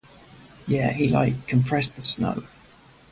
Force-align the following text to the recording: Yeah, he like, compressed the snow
Yeah, 0.65 0.89
he 0.93 1.09
like, 1.09 1.45
compressed 1.47 1.95
the 1.95 2.01
snow 2.01 2.47